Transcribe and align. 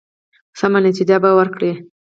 سمه 0.59 0.79
نتیجه 0.87 1.17
به 1.23 1.31
ورکړي. 1.37 1.71